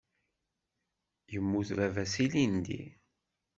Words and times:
Yemmut 1.33 1.69
baba-s 1.77 2.13
ilindi. 2.25 2.81